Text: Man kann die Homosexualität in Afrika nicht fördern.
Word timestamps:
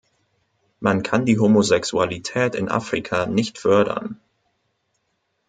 Man 0.79 1.03
kann 1.03 1.27
die 1.27 1.37
Homosexualität 1.37 2.55
in 2.55 2.69
Afrika 2.69 3.27
nicht 3.27 3.59
fördern. 3.59 4.19